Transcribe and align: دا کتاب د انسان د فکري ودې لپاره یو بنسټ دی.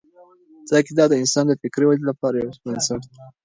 دا 0.71 0.79
کتاب 0.87 1.07
د 1.11 1.15
انسان 1.21 1.45
د 1.47 1.51
فکري 1.61 1.85
ودې 1.87 2.05
لپاره 2.11 2.35
یو 2.37 2.51
بنسټ 2.63 3.01
دی. 3.09 3.19